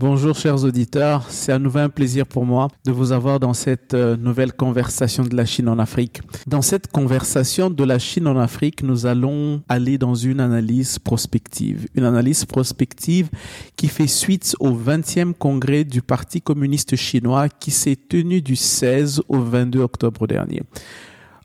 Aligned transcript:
Bonjour 0.00 0.36
chers 0.36 0.62
auditeurs, 0.62 1.26
c'est 1.28 1.50
à 1.50 1.58
nouveau 1.58 1.80
un 1.80 1.88
plaisir 1.88 2.24
pour 2.24 2.46
moi 2.46 2.68
de 2.86 2.92
vous 2.92 3.10
avoir 3.10 3.40
dans 3.40 3.52
cette 3.52 3.94
euh, 3.94 4.16
nouvelle 4.16 4.52
conversation 4.52 5.24
de 5.24 5.34
la 5.34 5.44
Chine 5.44 5.68
en 5.68 5.80
Afrique. 5.80 6.20
Dans 6.46 6.62
cette 6.62 6.86
conversation 6.86 7.68
de 7.68 7.82
la 7.82 7.98
Chine 7.98 8.28
en 8.28 8.38
Afrique, 8.38 8.84
nous 8.84 9.06
allons 9.06 9.60
aller 9.68 9.98
dans 9.98 10.14
une 10.14 10.38
analyse 10.38 11.00
prospective. 11.00 11.88
Une 11.96 12.04
analyse 12.04 12.44
prospective 12.44 13.28
qui 13.74 13.88
fait 13.88 14.06
suite 14.06 14.54
au 14.60 14.70
20e 14.70 15.34
congrès 15.34 15.82
du 15.82 16.00
Parti 16.00 16.42
communiste 16.42 16.94
chinois 16.94 17.48
qui 17.48 17.72
s'est 17.72 17.96
tenu 17.96 18.40
du 18.40 18.54
16 18.54 19.22
au 19.28 19.40
22 19.40 19.80
octobre 19.80 20.28
dernier. 20.28 20.62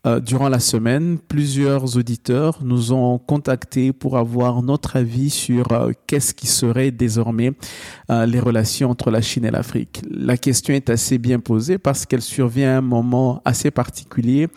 Euh, 0.06 0.20
durant 0.20 0.50
la 0.50 0.60
semaine, 0.60 1.18
plusieurs 1.18 1.96
auditeurs 1.96 2.58
nous 2.62 2.92
ont 2.92 3.18
contactés 3.18 3.92
pour 3.92 4.18
avoir 4.18 4.62
notre 4.62 4.96
avis 4.96 5.30
sur 5.30 5.72
euh, 5.72 5.92
qu'est-ce 6.06 6.34
qui 6.34 6.46
serait 6.46 6.90
désormais 6.90 7.52
euh, 8.10 8.26
les 8.26 8.38
relations 8.38 8.90
entre 8.90 9.10
la 9.10 9.22
Chine 9.22 9.46
et 9.46 9.50
l'Afrique. 9.50 10.02
La 10.10 10.36
question 10.36 10.74
est 10.74 10.90
assez 10.90 11.16
bien 11.16 11.38
posée 11.38 11.78
parce 11.78 12.04
qu'elle 12.04 12.20
survient 12.20 12.74
à 12.74 12.78
un 12.78 12.82
moment 12.82 13.40
assez 13.46 13.70
particulier 13.70 14.48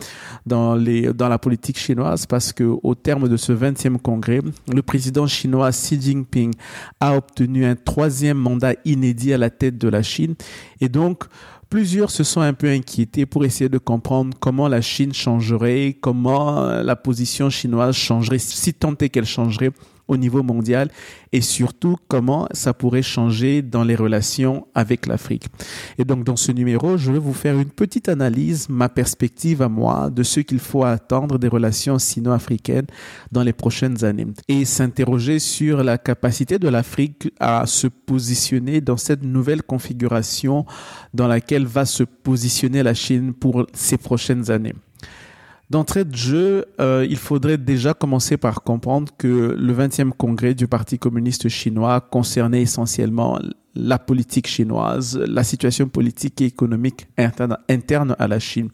dans 0.44 0.74
les 0.74 1.14
dans 1.14 1.28
la 1.28 1.38
politique 1.38 1.78
chinoise 1.78 2.26
parce 2.26 2.52
que 2.52 2.64
au 2.64 2.94
terme 2.94 3.28
de 3.28 3.36
ce 3.38 3.52
20e 3.52 3.96
congrès, 3.98 4.40
le 4.72 4.82
président 4.82 5.26
chinois 5.26 5.70
Xi 5.70 5.98
Jinping 6.00 6.52
a 7.00 7.16
obtenu 7.16 7.64
un 7.64 7.74
troisième 7.74 8.36
mandat 8.36 8.74
inédit 8.84 9.32
à 9.32 9.38
la 9.38 9.48
tête 9.48 9.78
de 9.78 9.88
la 9.88 10.02
Chine 10.02 10.34
et 10.80 10.90
donc 10.90 11.24
Plusieurs 11.70 12.10
se 12.10 12.24
sont 12.24 12.40
un 12.40 12.54
peu 12.54 12.70
inquiétés 12.70 13.26
pour 13.26 13.44
essayer 13.44 13.68
de 13.68 13.76
comprendre 13.76 14.36
comment 14.40 14.68
la 14.68 14.80
Chine 14.80 15.12
changerait, 15.12 15.98
comment 16.00 16.64
la 16.82 16.96
position 16.96 17.50
chinoise 17.50 17.94
changerait, 17.94 18.38
si 18.38 18.72
tant 18.72 18.94
est 19.00 19.10
qu'elle 19.10 19.26
changerait 19.26 19.72
au 20.08 20.16
niveau 20.16 20.42
mondial 20.42 20.90
et 21.32 21.40
surtout 21.40 21.96
comment 22.08 22.48
ça 22.52 22.72
pourrait 22.72 23.02
changer 23.02 23.62
dans 23.62 23.84
les 23.84 23.94
relations 23.94 24.66
avec 24.74 25.06
l'Afrique. 25.06 25.46
Et 25.98 26.04
donc 26.04 26.24
dans 26.24 26.36
ce 26.36 26.52
numéro, 26.52 26.96
je 26.96 27.12
vais 27.12 27.18
vous 27.18 27.34
faire 27.34 27.58
une 27.58 27.70
petite 27.70 28.08
analyse, 28.08 28.68
ma 28.68 28.88
perspective 28.88 29.62
à 29.62 29.68
moi 29.68 30.10
de 30.10 30.22
ce 30.22 30.40
qu'il 30.40 30.58
faut 30.58 30.84
attendre 30.84 31.38
des 31.38 31.48
relations 31.48 31.98
sino-africaines 31.98 32.86
dans 33.30 33.42
les 33.42 33.52
prochaines 33.52 34.04
années 34.04 34.26
et 34.48 34.64
s'interroger 34.64 35.38
sur 35.38 35.84
la 35.84 35.98
capacité 35.98 36.58
de 36.58 36.68
l'Afrique 36.68 37.32
à 37.38 37.66
se 37.66 37.86
positionner 37.86 38.80
dans 38.80 38.96
cette 38.96 39.22
nouvelle 39.22 39.62
configuration 39.62 40.64
dans 41.14 41.28
laquelle 41.28 41.66
va 41.66 41.84
se 41.84 42.02
positionner 42.02 42.82
la 42.82 42.94
Chine 42.94 43.32
pour 43.32 43.66
ces 43.74 43.98
prochaines 43.98 44.50
années. 44.50 44.74
D'entrée 45.70 46.06
de 46.06 46.16
jeu, 46.16 46.64
euh, 46.80 47.06
il 47.08 47.18
faudrait 47.18 47.58
déjà 47.58 47.92
commencer 47.92 48.38
par 48.38 48.62
comprendre 48.62 49.12
que 49.18 49.54
le 49.58 49.74
20e 49.74 50.12
congrès 50.12 50.54
du 50.54 50.66
Parti 50.66 50.98
communiste 50.98 51.50
chinois 51.50 52.00
concernait 52.00 52.62
essentiellement 52.62 53.38
la 53.78 53.98
politique 53.98 54.46
chinoise, 54.46 55.18
la 55.26 55.44
situation 55.44 55.88
politique 55.88 56.40
et 56.42 56.46
économique 56.46 57.06
interne, 57.16 58.16
à 58.18 58.28
la 58.28 58.38
Chine 58.38 58.70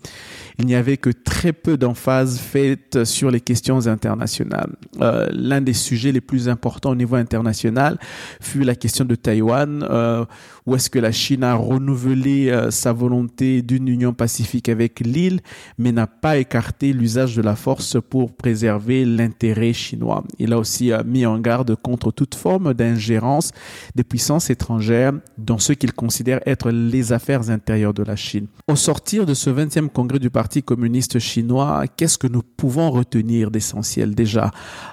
il 0.59 0.67
n'y 0.67 0.75
avait 0.75 0.97
que 0.97 1.11
très 1.11 1.53
peu 1.53 1.77
d'emphase 1.77 2.39
faite 2.39 3.05
sur 3.05 3.31
les 3.31 3.41
questions 3.41 3.87
internationales. 3.87 4.77
Euh, 5.01 5.29
L'un 5.33 5.61
des 5.61 5.73
sujets 5.73 6.13
les 6.13 6.21
plus 6.21 6.49
importants 6.49 6.91
au 6.91 6.95
niveau 6.95 7.17
international 7.17 7.99
fut 8.41 8.63
la 8.63 8.77
question 8.77 9.05
de 9.05 9.15
Taïwan, 9.17 9.85
euh, 9.89 10.25
où 10.67 10.77
est-ce 10.77 10.91
que 10.91 10.99
la 10.99 11.11
Chine 11.11 11.43
a 11.43 11.55
renouvelé 11.55 12.51
euh, 12.51 12.71
sa 12.71 12.93
volonté 12.93 13.63
d'une 13.63 13.89
union 13.89 14.13
pacifique 14.13 14.69
avec 14.69 15.01
l'île, 15.01 15.41
mais 15.77 15.91
n'a 15.91 16.07
pas 16.07 16.37
écarté 16.37 16.93
l'usage 16.93 17.35
de 17.35 17.43
la 17.43 17.57
force 17.57 17.97
pour 18.09 18.33
préserver 18.33 19.05
l'intérêt 19.05 19.73
chinois. 19.73 20.23
Il 20.39 20.53
a 20.53 20.59
aussi 20.59 20.93
mis 21.05 21.27
en 21.27 21.39
garde 21.41 21.75
contre 21.75 22.13
toute 22.13 22.37
forme 22.37 22.75
d'ingérence 22.75 23.51
des 23.97 24.05
puissances 24.05 24.51
étrangères 24.51 24.94
dans 25.39 25.59
ce 25.59 25.73
qu'il 25.73 25.93
considère 25.93 26.41
être 26.47 26.71
les 26.71 27.13
affaires 27.13 27.51
intérieures 27.51 27.95
de 27.95 28.03
la 28.03 28.17
Chine. 28.17 28.47
Au 28.69 28.77
sortir 28.77 29.27
de 29.27 29.35
ce 29.35 29.51
20e 29.51 29.89
congrès 29.89 30.19
du 30.19 30.31
Parti 30.31 30.63
communiste 30.63 31.19
chinois, 31.19 31.85
qu'est-ce 31.97 32.19
que 32.19 32.27
nous 32.27 32.43
pouvons 32.43 32.91
retenir 32.91 33.51
d'essentiel 33.51 34.15
déjà 34.15 34.51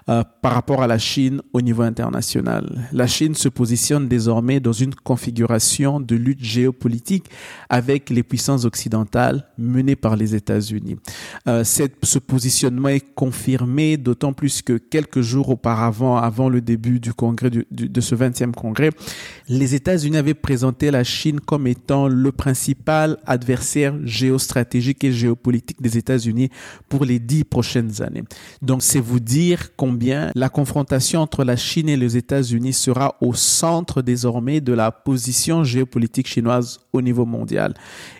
euh, 0.09 0.23
par 0.41 0.53
rapport 0.53 0.81
à 0.81 0.87
la 0.87 0.97
Chine 0.97 1.41
au 1.53 1.61
niveau 1.61 1.83
international? 1.83 2.87
La 2.91 3.07
Chine 3.07 3.35
se 3.35 3.49
positionne 3.49 4.07
désormais 4.07 4.59
dans 4.59 4.73
une 4.73 4.95
configuration 4.95 5.99
de 5.99 6.15
lutte 6.15 6.43
géopolitique 6.43 7.25
avec 7.69 8.09
les 8.09 8.23
puissances 8.23 8.65
occidentales 8.65 9.47
menées 9.57 9.95
par 9.95 10.15
les 10.15 10.35
États-Unis. 10.35 10.97
Euh, 11.47 11.63
ce 11.63 12.19
positionnement 12.19 12.89
est 12.89 13.13
confirmé 13.13 13.97
d'autant 13.97 14.33
plus 14.33 14.61
que 14.61 14.77
quelques 14.77 15.21
jours 15.21 15.49
auparavant, 15.49 16.17
avant 16.17 16.49
le 16.49 16.61
début 16.61 16.99
du 16.99 17.13
congrès 17.13 17.49
de 17.49 18.01
ce 18.01 18.15
20e 18.15 18.51
congrès, 18.51 18.91
les 19.47 19.75
États-Unis 19.81 20.17
avaient 20.17 20.33
présenté 20.33 20.91
la 20.91 21.03
Chine 21.03 21.39
comme 21.39 21.67
étant 21.67 22.07
le 22.07 22.31
principal 22.31 23.17
adversaire 23.25 23.95
géostratégique 24.05 25.03
et 25.03 25.11
géopolitique 25.11 25.41
politique 25.41 25.81
des 25.81 25.97
États-Unis 25.97 26.49
pour 26.87 27.03
les 27.03 27.19
dix 27.19 27.43
prochaines 27.43 28.01
années. 28.01 28.23
Donc, 28.61 28.83
c'est 28.83 28.99
vous 28.99 29.19
dire 29.19 29.75
combien 29.75 30.31
la 30.35 30.49
confrontation 30.49 31.19
entre 31.19 31.43
la 31.43 31.55
Chine 31.55 31.89
et 31.89 31.97
les 31.97 32.15
États-Unis 32.15 32.73
sera 32.73 33.17
au 33.21 33.33
centre 33.33 34.01
désormais 34.01 34.61
de 34.61 34.73
la 34.73 34.91
position 34.91 35.63
géopolitique 35.63 36.27
chinoise 36.27 36.79
au 36.93 37.01
niveau 37.01 37.25
mondial. 37.25 37.73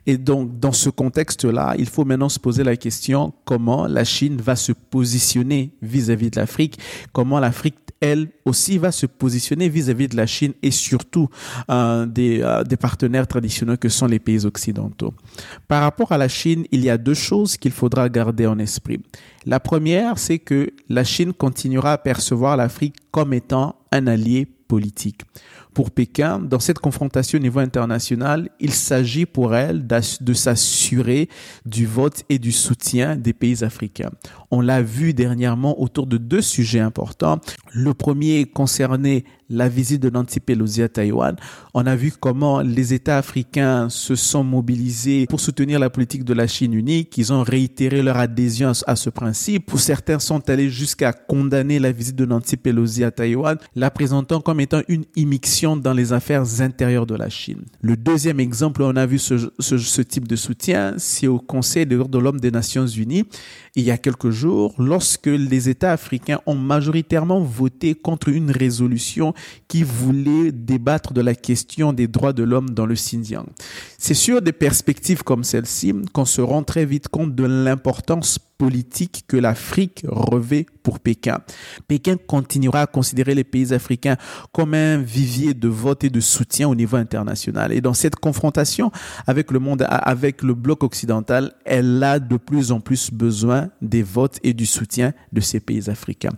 Et 0.05 0.17
donc, 0.17 0.59
dans 0.59 0.71
ce 0.71 0.89
contexte-là, 0.89 1.75
il 1.77 1.87
faut 1.87 2.05
maintenant 2.05 2.29
se 2.29 2.39
poser 2.39 2.63
la 2.63 2.75
question 2.75 3.33
comment 3.45 3.87
la 3.87 4.03
Chine 4.03 4.37
va 4.41 4.55
se 4.55 4.71
positionner 4.71 5.71
vis-à-vis 5.81 6.27
-vis 6.27 6.33
de 6.35 6.39
l'Afrique, 6.39 6.79
comment 7.11 7.39
l'Afrique 7.39 7.75
elle 8.01 8.29
aussi 8.45 8.79
va 8.79 8.91
se 8.91 9.05
positionner 9.05 9.69
vis-à-vis 9.69 10.07
de 10.07 10.17
la 10.17 10.25
Chine 10.25 10.53
et 10.63 10.71
surtout 10.71 11.29
euh, 11.69 12.07
euh, 12.17 12.63
des 12.63 12.77
partenaires 12.77 13.27
traditionnels 13.27 13.77
que 13.77 13.89
sont 13.89 14.07
les 14.07 14.19
pays 14.19 14.45
occidentaux? 14.45 15.13
Par 15.67 15.83
rapport 15.83 16.11
à 16.11 16.17
la 16.17 16.27
Chine, 16.27 16.65
il 16.71 16.83
y 16.83 16.89
a 16.89 16.97
deux 16.97 17.13
choses 17.13 17.57
qu'il 17.57 17.71
faudra 17.71 18.09
garder 18.09 18.47
en 18.47 18.57
esprit. 18.57 18.99
La 19.45 19.59
première, 19.59 20.17
c'est 20.17 20.39
que 20.39 20.71
la 20.89 21.03
Chine 21.03 21.31
continuera 21.31 21.93
à 21.93 21.97
percevoir 21.99 22.57
l'Afrique 22.57 22.95
comme 23.11 23.33
étant 23.33 23.75
un 23.91 24.07
allié 24.07 24.47
politique. 24.67 25.21
Pour 25.73 25.91
Pékin, 25.91 26.39
dans 26.39 26.59
cette 26.59 26.79
confrontation 26.79 27.39
au 27.39 27.41
niveau 27.41 27.59
international, 27.59 28.49
il 28.59 28.73
s'agit 28.73 29.25
pour 29.25 29.55
elle 29.55 29.87
de 29.87 30.33
s'assurer 30.33 31.29
du 31.65 31.85
vote 31.85 32.23
et 32.29 32.39
du 32.39 32.51
soutien 32.51 33.15
des 33.15 33.33
pays 33.33 33.63
africains. 33.63 34.11
On 34.51 34.59
l'a 34.59 34.81
vu 34.81 35.13
dernièrement 35.13 35.81
autour 35.81 36.07
de 36.07 36.17
deux 36.17 36.41
sujets 36.41 36.79
importants. 36.79 37.39
Le 37.71 37.93
premier 37.93 38.45
concernait 38.45 39.23
la 39.51 39.69
visite 39.69 40.01
de 40.01 40.09
Nancy 40.09 40.39
Pelosi 40.39 40.81
à 40.81 40.89
Taïwan. 40.89 41.35
On 41.73 41.85
a 41.85 41.95
vu 41.95 42.13
comment 42.17 42.62
les 42.62 42.94
États 42.94 43.17
africains 43.17 43.89
se 43.89 44.16
sont 44.16 44.44
mobilisés 44.44 45.25
pour 45.28 45.39
soutenir 45.39 45.79
la 45.79 45.89
politique 45.89 46.23
de 46.23 46.34
la 46.34 46.47
Chine 46.47 46.73
unique. 46.73 47.17
Ils 47.17 47.34
ont 47.34 47.44
réitéré 47.44 48.01
leur 48.01 48.17
adhésion 48.17 48.72
à 48.88 48.95
ce 48.95 49.09
principe. 49.09 49.72
Certains 49.75 50.19
sont 50.19 50.50
allés 50.50 50.69
jusqu'à 50.69 51.13
condamner 51.13 51.79
la 51.79 51.91
visite 51.91 52.16
de 52.16 52.25
Nancy 52.25 52.57
Pelosi 52.57 53.03
à 53.03 53.12
Taïwan, 53.12 53.57
la 53.75 53.91
présentant 53.91 54.41
comme 54.41 54.59
étant 54.59 54.81
une 54.88 55.06
immixtion 55.16 55.75
dans 55.75 55.94
les 55.94 56.13
affaires 56.13 56.62
intérieures 56.62 57.06
de 57.06 57.16
la 57.16 57.29
Chine. 57.29 57.63
Le 57.81 57.97
deuxième 57.97 58.39
exemple 58.39 58.81
où 58.81 58.85
on 58.85 58.95
a 58.95 59.06
vu 59.06 59.19
ce, 59.19 60.01
type 60.01 60.28
de 60.28 60.35
soutien, 60.35 60.95
c'est 60.97 61.28
au 61.28 61.39
Conseil 61.39 61.86
droits 61.86 62.07
de 62.07 62.18
l'homme 62.18 62.39
des 62.39 62.51
Nations 62.51 62.88
Unies 62.88 63.25
il 63.75 63.83
y 63.83 63.92
a 63.92 63.98
quelques 63.98 64.31
jours 64.31 64.74
lorsque 64.77 65.27
les 65.27 65.69
États 65.69 65.94
africains 65.94 66.39
ont 66.45 66.56
majoritairement 66.56 67.42
voté 67.42 67.95
contre 67.95 68.30
une 68.30 68.51
résolution 68.51 69.33
qui 69.67 69.83
voulait 69.83 70.51
débattre 70.51 71.13
de 71.13 71.21
la 71.21 71.35
question 71.35 71.93
des 71.93 72.07
droits 72.07 72.33
de 72.33 72.43
l'homme 72.43 72.69
dans 72.71 72.85
le 72.85 72.95
Xinjiang. 72.95 73.45
C'est 73.97 74.13
sur 74.13 74.41
des 74.41 74.51
perspectives 74.51 75.23
comme 75.23 75.43
celle-ci 75.43 75.93
qu'on 76.13 76.25
se 76.25 76.41
rend 76.41 76.63
très 76.63 76.85
vite 76.85 77.07
compte 77.07 77.35
de 77.35 77.43
l'importance 77.43 78.39
politique 78.61 79.23
que 79.27 79.38
l'Afrique 79.38 80.05
revêt 80.07 80.67
pour 80.83 80.99
Pékin. 80.99 81.39
Pékin 81.88 82.15
continuera 82.27 82.81
à 82.81 82.85
considérer 82.85 83.33
les 83.33 83.43
pays 83.43 83.73
africains 83.73 84.17
comme 84.51 84.75
un 84.75 84.99
vivier 84.99 85.55
de 85.55 85.67
vote 85.67 86.03
et 86.03 86.11
de 86.11 86.19
soutien 86.19 86.69
au 86.69 86.75
niveau 86.75 86.97
international. 86.97 87.71
Et 87.71 87.81
dans 87.81 87.95
cette 87.95 88.17
confrontation 88.17 88.91
avec 89.25 89.49
le 89.49 89.57
monde, 89.57 89.83
avec 89.89 90.43
le 90.43 90.53
bloc 90.53 90.83
occidental, 90.83 91.53
elle 91.65 92.03
a 92.03 92.19
de 92.19 92.38
plus 92.38 92.71
en 92.71 92.81
plus 92.81 93.11
besoin 93.11 93.69
des 93.81 94.03
votes 94.03 94.38
et 94.43 94.53
du 94.53 94.67
soutien 94.67 95.11
de 95.31 95.41
ces 95.41 95.59
pays 95.59 95.89
africains. 95.89 96.33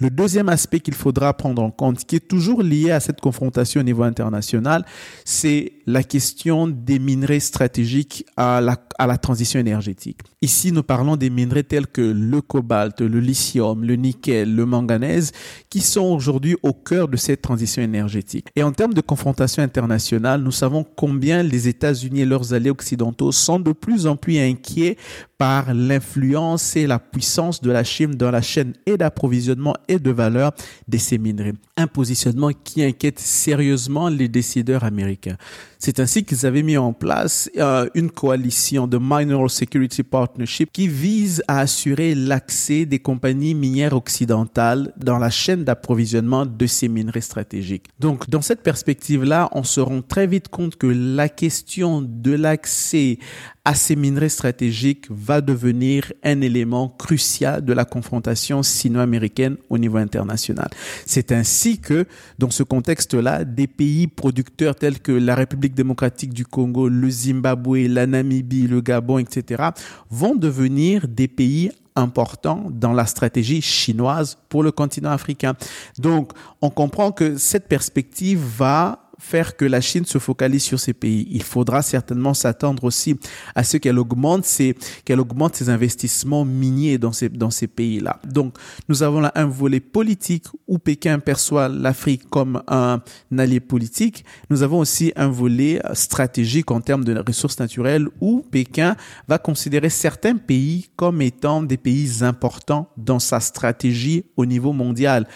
Le 0.00 0.10
deuxième 0.10 0.48
aspect 0.48 0.78
qu'il 0.78 0.94
faudra 0.94 1.34
prendre 1.34 1.60
en 1.60 1.72
compte, 1.72 2.04
qui 2.04 2.14
est 2.14 2.28
toujours 2.34 2.64
lié 2.64 2.90
à 2.90 2.98
cette 2.98 3.20
confrontation 3.20 3.80
au 3.80 3.84
niveau 3.84 4.02
international, 4.02 4.84
c'est 5.24 5.72
la 5.86 6.02
question 6.02 6.66
des 6.66 6.98
minerais 6.98 7.38
stratégiques 7.38 8.26
à 8.36 8.60
la, 8.60 8.76
à 8.98 9.06
la 9.06 9.18
transition 9.18 9.60
énergétique. 9.60 10.18
Ici, 10.42 10.72
nous 10.72 10.82
parlons 10.82 11.16
des 11.16 11.30
minerais 11.30 11.62
tels 11.62 11.86
que 11.86 12.00
le 12.00 12.40
cobalt, 12.40 13.00
le 13.00 13.20
lithium, 13.20 13.84
le 13.84 13.94
nickel, 13.94 14.54
le 14.54 14.66
manganèse, 14.66 15.30
qui 15.70 15.80
sont 15.80 16.06
aujourd'hui 16.06 16.56
au 16.62 16.72
cœur 16.72 17.06
de 17.06 17.16
cette 17.16 17.40
transition 17.40 17.82
énergétique. 17.82 18.48
Et 18.56 18.62
en 18.62 18.72
termes 18.72 18.94
de 18.94 19.00
confrontation 19.00 19.62
internationale, 19.62 20.42
nous 20.42 20.50
savons 20.50 20.84
combien 20.96 21.42
les 21.42 21.68
États-Unis 21.68 22.22
et 22.22 22.26
leurs 22.26 22.52
alliés 22.52 22.70
occidentaux 22.70 23.30
sont 23.30 23.60
de 23.60 23.72
plus 23.72 24.06
en 24.06 24.16
plus 24.16 24.38
inquiets 24.38 24.96
par 25.38 25.74
l'influence 25.74 26.76
et 26.76 26.86
la 26.86 26.98
puissance 26.98 27.60
de 27.60 27.70
la 27.70 27.84
Chine 27.84 28.12
dans 28.12 28.30
la 28.30 28.42
chaîne 28.42 28.72
et 28.86 28.96
d'approvisionnement 28.96 29.74
et 29.88 29.98
de 29.98 30.10
valeur 30.10 30.52
de 30.88 30.96
ces 30.98 31.18
minerais. 31.18 31.54
Un 31.76 31.86
positionnement 31.86 32.23
qui 32.52 32.82
inquiète 32.82 33.18
sérieusement 33.18 34.08
les 34.08 34.28
décideurs 34.28 34.84
américains. 34.84 35.36
C'est 35.84 36.00
ainsi 36.00 36.24
qu'ils 36.24 36.46
avaient 36.46 36.62
mis 36.62 36.78
en 36.78 36.94
place 36.94 37.50
euh, 37.58 37.86
une 37.94 38.10
coalition 38.10 38.86
de 38.86 38.96
Mineral 38.98 39.50
Security 39.50 40.02
Partnership 40.02 40.70
qui 40.72 40.88
vise 40.88 41.44
à 41.46 41.60
assurer 41.60 42.14
l'accès 42.14 42.86
des 42.86 43.00
compagnies 43.00 43.52
minières 43.52 43.92
occidentales 43.92 44.94
dans 44.96 45.18
la 45.18 45.28
chaîne 45.28 45.62
d'approvisionnement 45.62 46.46
de 46.46 46.66
ces 46.66 46.88
minerais 46.88 47.20
stratégiques. 47.20 47.88
Donc, 48.00 48.30
dans 48.30 48.40
cette 48.40 48.62
perspective-là, 48.62 49.50
on 49.52 49.62
se 49.62 49.80
rend 49.80 50.00
très 50.00 50.26
vite 50.26 50.48
compte 50.48 50.76
que 50.76 50.86
la 50.86 51.28
question 51.28 52.00
de 52.00 52.32
l'accès 52.32 53.18
à 53.64 53.74
ces 53.74 53.96
minerais 53.96 54.28
stratégiques 54.28 55.06
va 55.10 55.40
devenir 55.40 56.12
un 56.22 56.42
élément 56.42 56.88
crucial 56.88 57.64
de 57.64 57.72
la 57.72 57.86
confrontation 57.86 58.62
sino-américaine 58.62 59.56
au 59.70 59.78
niveau 59.78 59.96
international. 59.96 60.68
C'est 61.06 61.32
ainsi 61.32 61.78
que, 61.78 62.06
dans 62.38 62.50
ce 62.50 62.62
contexte-là, 62.62 63.44
des 63.44 63.66
pays 63.66 64.06
producteurs 64.06 64.76
tels 64.76 65.00
que 65.00 65.12
la 65.12 65.34
République 65.34 65.73
démocratique 65.74 66.32
du 66.32 66.44
Congo, 66.46 66.88
le 66.88 67.10
Zimbabwe, 67.10 67.86
la 67.88 68.06
Namibie, 68.06 68.66
le 68.66 68.80
Gabon, 68.80 69.18
etc., 69.18 69.70
vont 70.10 70.34
devenir 70.34 71.08
des 71.08 71.28
pays 71.28 71.70
importants 71.96 72.66
dans 72.70 72.92
la 72.92 73.06
stratégie 73.06 73.62
chinoise 73.62 74.36
pour 74.48 74.62
le 74.62 74.72
continent 74.72 75.10
africain. 75.10 75.54
Donc, 75.98 76.32
on 76.60 76.70
comprend 76.70 77.12
que 77.12 77.36
cette 77.36 77.68
perspective 77.68 78.40
va 78.40 79.03
faire 79.18 79.56
que 79.56 79.64
la 79.64 79.80
Chine 79.80 80.04
se 80.04 80.18
focalise 80.18 80.62
sur 80.62 80.80
ces 80.80 80.92
pays. 80.92 81.26
Il 81.30 81.42
faudra 81.42 81.82
certainement 81.82 82.34
s'attendre 82.34 82.84
aussi 82.84 83.16
à 83.54 83.64
ce 83.64 83.76
qu'elle 83.76 83.98
augmente 83.98 84.44
ses, 84.44 84.76
qu'elle 85.04 85.20
augmente 85.20 85.56
ses 85.56 85.68
investissements 85.68 86.44
miniers 86.44 86.98
dans 86.98 87.12
ces, 87.12 87.28
dans 87.28 87.50
ces 87.50 87.66
pays-là. 87.66 88.20
Donc, 88.24 88.56
nous 88.88 89.02
avons 89.02 89.20
là 89.20 89.32
un 89.34 89.46
volet 89.46 89.80
politique 89.80 90.46
où 90.66 90.78
Pékin 90.78 91.18
perçoit 91.18 91.68
l'Afrique 91.68 92.28
comme 92.28 92.62
un 92.68 93.00
allié 93.36 93.60
politique. 93.60 94.24
Nous 94.50 94.62
avons 94.62 94.78
aussi 94.78 95.12
un 95.16 95.28
volet 95.28 95.80
stratégique 95.92 96.70
en 96.70 96.80
termes 96.80 97.04
de 97.04 97.22
ressources 97.26 97.58
naturelles 97.58 98.08
où 98.20 98.44
Pékin 98.50 98.96
va 99.28 99.38
considérer 99.38 99.90
certains 99.90 100.36
pays 100.36 100.90
comme 100.96 101.22
étant 101.22 101.62
des 101.62 101.76
pays 101.76 102.22
importants 102.22 102.90
dans 102.96 103.18
sa 103.18 103.40
stratégie 103.40 104.24
au 104.36 104.46
niveau 104.46 104.72
mondial 104.72 105.26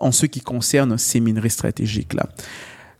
en 0.00 0.12
ce 0.12 0.26
qui 0.26 0.40
concerne 0.40 0.98
ces 0.98 1.20
minerais 1.20 1.48
stratégiques-là. 1.48 2.28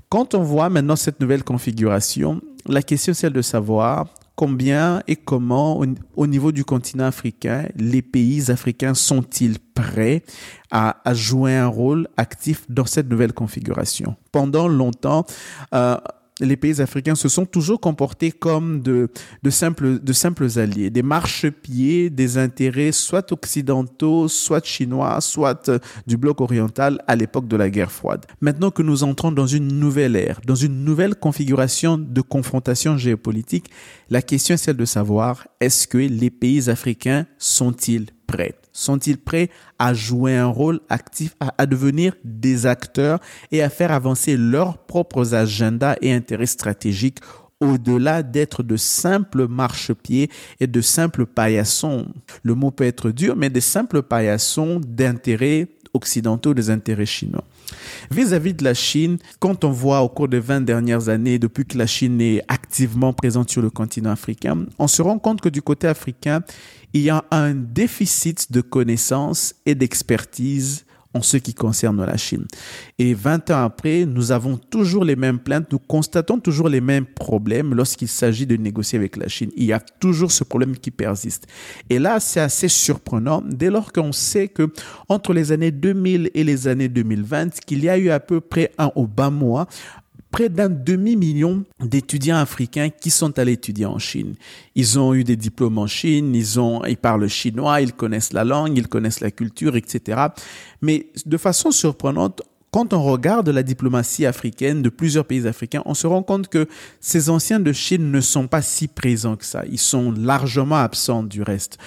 Quand 0.09 0.35
on 0.35 0.43
voit 0.43 0.71
maintenant 0.71 0.97
cette 0.97 1.21
nouvelle 1.21 1.45
configuration, 1.45 2.41
la 2.67 2.83
question 2.83 3.13
c'est 3.13 3.31
de 3.31 3.43
savoir 3.43 4.07
combien 4.37 5.03
et 5.09 5.17
comment 5.17 5.83
au, 6.17 6.27
niveau 6.27 6.53
du 6.53 6.65
continent 6.65 7.05
africain, 7.05 7.67
les 7.77 8.03
pays 8.03 8.51
africains 8.51 8.95
sont-ils 8.95 9.59
prêts 9.59 10.23
à, 10.71 10.97
jouer 11.13 11.57
un 11.57 11.67
rôle 11.67 12.09
actif 12.17 12.65
dans 12.69 12.87
cette 12.87 13.11
nouvelle 13.11 13.33
configuration. 13.33 14.15
Pendant 14.31 14.69
longtemps, 14.69 15.27
euh, 15.75 15.97
les 16.41 16.57
pays 16.57 16.81
africains 16.81 17.15
se 17.15 17.29
sont 17.29 17.47
toujours 17.47 17.81
comportés 17.81 18.33
comme 18.33 18.81
de, 18.83 19.09
de, 19.43 19.51
simples, 19.51 19.99
de 19.99 20.13
simples 20.13 20.59
alliés, 20.59 20.91
des 20.91 21.03
marchepieds 21.03 22.11
des 22.11 22.39
intérêts 22.39 22.93
soit 22.93 23.33
occidentaux, 23.33 24.29
soit 24.29 24.65
chinois, 24.65 25.21
soit 25.21 25.69
euh, 25.69 25.79
du 26.07 26.17
bloc 26.17 26.41
oriental 26.41 27.03
à 27.07 27.17
l'époque 27.17 27.49
de 27.49 27.57
la 27.57 27.71
guerre 27.71 27.93
froide. 27.93 28.27
Maintenant 28.41 28.71
que 28.71 28.83
nous 28.83 29.05
entrons 29.05 29.33
dans 29.33 29.47
une 29.47 29.69
nouvelle 29.69 30.17
ère, 30.17 30.41
dans 30.47 30.55
une 30.55 30.85
nouvelle 30.85 31.15
configuration 31.15 31.99
de 31.99 32.21
confrontation 32.21 32.97
géopolitique, 32.97 33.71
la 34.11 34.23
question 34.23 34.55
est 34.55 34.59
celle 34.59 34.77
de 34.77 34.85
savoir 34.85 35.49
est-ce 35.61 35.87
que 35.87 35.99
les 35.99 36.31
pays 36.31 36.71
africains 36.71 37.27
sont-ils 37.39 38.07
prêts 38.29 38.55
sont-ils 38.79 39.19
prêts 39.19 39.51
à 39.79 39.93
jouer 39.93 40.37
un 40.37 40.47
rôle 40.47 40.81
actif, 40.89 41.35
à, 41.41 41.67
devenir 41.67 42.15
des 42.25 42.67
acteurs 42.67 43.19
et 43.51 43.63
à 43.63 43.71
faire 43.71 43.91
avancer 43.93 44.37
leurs 44.37 44.79
propres 44.79 45.35
agendas 45.35 45.97
et 46.01 46.13
intérêts 46.13 46.47
stratégiques 46.47 47.19
au-delà 47.61 48.23
d'être 48.23 48.63
de 48.63 48.77
simples 48.77 49.49
marchepieds 49.49 50.31
et 50.61 50.69
de 50.69 50.81
simples 50.81 51.27
paillassons? 51.27 52.07
Le 52.45 52.55
mot 52.55 52.71
peut 52.71 52.85
être 52.85 53.11
dur, 53.11 53.35
mais 53.35 53.51
des 53.51 53.61
simples 53.61 54.03
paillassons 54.03 54.81
d'intérêts 54.87 55.67
occidentaux, 55.99 56.55
des 56.55 56.71
intérêts 56.71 57.07
chinois. 57.07 57.45
Vis-à-vis 58.11 58.55
de 58.55 58.65
la 58.65 58.75
Chine, 58.75 59.19
quand 59.39 59.65
on 59.65 59.71
voit 59.71 60.01
au 60.01 60.09
cours 60.09 60.29
des 60.29 60.41
20 60.41 60.63
dernières 60.63 61.09
années, 61.09 61.39
depuis 61.39 61.67
que 61.67 61.77
la 61.77 61.87
Chine 61.87 62.21
est 62.21 62.43
activement 62.49 63.13
présente 63.13 63.51
sur 63.51 63.61
le 63.61 63.71
continent 63.71 64.11
africain, 64.11 64.65
on 64.79 64.89
se 64.89 65.03
rend 65.03 65.19
compte 65.19 65.41
que 65.41 65.51
du 65.51 65.61
côté 65.61 65.87
africain, 65.87 66.43
il 66.95 67.03
y 67.03 67.11
a 67.11 67.25
un 67.31 67.55
déficit 67.55 68.51
de 68.51 68.63
connaissances 68.63 69.55
et 69.67 69.75
d'expertise 69.75 70.87
en 71.15 71.23
ce 71.23 71.37
qui 71.37 71.55
concerne 71.55 72.05
la 72.05 72.17
Chine. 72.17 72.47
Et 72.99 73.15
20 73.15 73.51
ans 73.51 73.65
après, 73.65 74.05
nous 74.05 74.31
avons 74.33 74.57
toujours 74.57 75.05
les 75.05 75.17
mêmes 75.17 75.39
plaintes, 75.39 75.73
nous 75.73 75.79
constatons 75.79 76.39
toujours 76.39 76.69
les 76.69 76.81
mêmes 76.81 77.07
problèmes 77.07 77.75
lorsqu'il 77.75 78.09
s'agit 78.09 78.47
de 78.47 78.57
négocier 78.57 78.99
avec 78.99 79.17
la 79.17 79.29
Chine. 79.29 79.51
Il 79.57 79.65
y 79.65 79.73
a 79.73 79.81
toujours 79.81 80.31
ce 80.31 80.45
problème 80.45 80.77
qui 80.77 80.91
persiste. 80.91 81.47
Et 81.89 81.99
là, 81.99 82.21
c'est 82.21 82.41
assez 82.41 82.69
surprenant 82.69 83.43
dès 83.45 83.71
lors 83.71 83.93
qu'on 83.93 84.13
sait 84.13 84.49
que 84.49 84.71
entre 85.09 85.33
les 85.33 85.53
années 85.53 85.71
2000 85.71 86.31
et 86.35 86.45
les 86.45 86.69
années 86.69 86.89
2020, 86.89 87.61
qu'il 87.61 87.83
y 87.83 87.89
a 87.89 87.99
eu 87.99 88.11
à 88.11 88.21
peu 88.21 88.41
près 88.41 88.73
un 88.79 88.91
mois 89.31 89.67
près 90.31 90.49
d'un 90.49 90.69
demi-million 90.69 91.65
d'étudiants 91.81 92.37
africains 92.37 92.91
qui 92.91 93.11
sont 93.11 93.39
allés 93.39 93.53
étudier 93.53 93.87
en 93.87 93.99
Chine. 93.99 94.35
Ils 94.75 94.99
ont 94.99 95.15
eu 95.15 95.25
des 95.25 95.37
diplômes 95.37 95.79
en 95.79 95.87
Chine, 95.87 96.35
ils 96.35 96.61
ont, 96.61 96.85
ils 96.85 96.97
parlent 96.97 97.29
chinois, 97.29 97.81
ils 97.81 97.93
connaissent 97.93 98.33
la 98.33 98.45
langue, 98.45 98.77
ils 98.77 98.89
connaissent 98.89 99.21
la 99.21 99.31
culture, 99.31 99.77
etc. 99.77 100.27
Mais 100.83 101.09
de 101.25 101.37
façon 101.37 101.71
surprenante, 101.71 102.43
quand 102.71 102.93
on 102.93 103.03
regarde 103.03 103.49
la 103.49 103.63
diplomatie 103.63 104.27
africaine 104.27 104.83
de 104.83 104.91
plusieurs 104.91 105.25
pays 105.25 105.47
africains, 105.47 105.83
on 105.87 105.95
se 105.95 106.07
rend 106.07 106.23
compte 106.23 106.49
que 106.49 106.69
ces 107.01 107.31
anciens 107.31 107.61
de 107.61 107.73
Chine 107.73 108.11
ne 108.11 108.21
sont 108.21 108.47
pas 108.47 108.61
si 108.61 108.89
présents 108.89 109.37
que 109.37 109.45
ça. 109.45 109.65
Ils 109.71 109.79
sont 109.79 110.13
largement 110.13 110.77
absents 110.77 111.23
du 111.23 111.43
reste. 111.43 111.79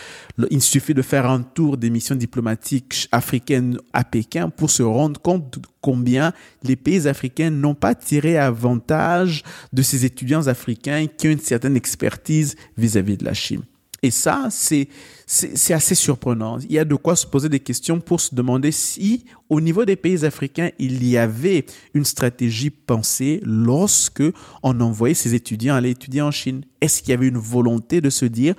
Il 0.49 0.61
suffit 0.61 0.95
de 0.95 1.03
faire 1.03 1.29
un 1.29 1.41
tour 1.41 1.77
des 1.77 1.91
missions 1.91 2.15
diplomatiques 2.15 3.07
africaines 3.11 3.77
à 3.93 4.03
Pékin 4.03 4.49
pour 4.49 4.71
se 4.71 4.81
rendre 4.81 5.21
compte 5.21 5.59
combien 5.81 6.33
les 6.63 6.75
pays 6.75 7.07
africains 7.07 7.51
n'ont 7.51 7.75
pas 7.75 7.93
tiré 7.93 8.37
avantage 8.37 9.43
de 9.73 9.81
ces 9.81 10.05
étudiants 10.05 10.47
africains 10.47 11.05
qui 11.05 11.27
ont 11.27 11.31
une 11.31 11.39
certaine 11.39 11.75
expertise 11.75 12.55
vis-à-vis 12.77 13.13
-vis 13.13 13.19
de 13.19 13.25
la 13.25 13.33
Chine. 13.33 13.63
Et 14.03 14.09
ça, 14.09 14.47
c'est, 14.49 14.87
c'est 15.27 15.73
assez 15.73 15.93
surprenant. 15.93 16.57
Il 16.59 16.71
y 16.71 16.79
a 16.79 16.85
de 16.85 16.95
quoi 16.95 17.15
se 17.15 17.27
poser 17.27 17.49
des 17.49 17.59
questions 17.59 17.99
pour 17.99 18.19
se 18.19 18.33
demander 18.33 18.71
si, 18.71 19.25
au 19.47 19.61
niveau 19.61 19.85
des 19.85 19.95
pays 19.95 20.25
africains, 20.25 20.71
il 20.79 21.07
y 21.07 21.17
avait 21.17 21.65
une 21.93 22.03
stratégie 22.03 22.71
pensée 22.71 23.41
lorsque 23.43 24.23
on 24.63 24.79
envoyait 24.81 25.13
ces 25.13 25.35
étudiants 25.35 25.75
aller 25.75 25.91
étudier 25.91 26.23
en 26.23 26.31
Chine. 26.31 26.63
Est-ce 26.81 27.03
qu'il 27.03 27.11
y 27.11 27.13
avait 27.13 27.27
une 27.27 27.37
volonté 27.37 28.01
de 28.01 28.09
se 28.09 28.25
dire, 28.25 28.55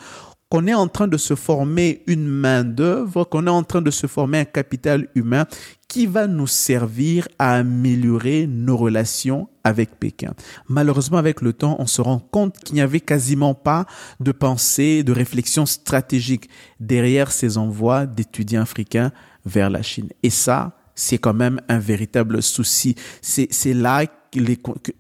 qu'on 0.53 0.67
est 0.67 0.75
en 0.75 0.87
train 0.87 1.09
de 1.09 1.17
se 1.17 1.35
former 1.35 2.03
une 2.07 2.29
main-d'œuvre, 2.29 3.25
qu'on 3.25 3.47
est 3.47 3.51
en 3.51 3.63
train 3.63 3.81
de 3.81 3.91
se 3.91 4.07
former 4.07 4.41
un 4.41 4.45
capital 4.45 5.09
humain 5.15 5.47
qui 5.89 6.05
va 6.05 6.27
nous 6.27 6.47
servir 6.47 7.27
à 7.39 7.55
améliorer 7.55 8.47
nos 8.47 8.77
relations 8.77 9.49
avec 9.65 9.99
Pékin. 9.99 10.35
Malheureusement, 10.69 11.17
avec 11.17 11.41
le 11.41 11.55
temps, 11.55 11.77
on 11.79 11.87
se 11.87 12.03
rend 12.03 12.19
compte 12.19 12.59
qu'il 12.59 12.75
n'y 12.75 12.83
avait 12.83 13.01
quasiment 13.01 13.55
pas 13.55 13.87
de 14.21 14.31
pensée, 14.31 15.03
de 15.03 15.13
réflexion 15.13 15.65
stratégique 15.65 16.51
derrière 16.81 17.33
ces 17.33 17.57
envois 17.57 18.05
d'étudiants 18.05 18.61
africains 18.61 19.11
vers 19.47 19.71
la 19.71 19.81
Chine. 19.81 20.11
Et 20.23 20.29
ça, 20.29 20.77
c'est 20.95 21.17
quand 21.17 21.33
même 21.33 21.63
un 21.71 21.79
véritable 21.79 22.43
souci. 22.43 22.95
C'est 23.23 23.49
là, 23.73 24.05